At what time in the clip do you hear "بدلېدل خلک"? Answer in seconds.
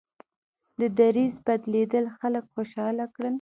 1.45-2.43